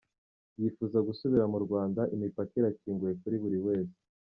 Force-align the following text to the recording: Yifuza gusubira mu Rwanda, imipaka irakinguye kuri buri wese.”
Yifuza 0.59 0.97
gusubira 1.07 1.43
mu 1.51 1.59
Rwanda, 1.65 2.01
imipaka 2.15 2.51
irakinguye 2.59 3.13
kuri 3.21 3.35
buri 3.43 3.57
wese.” 3.65 3.97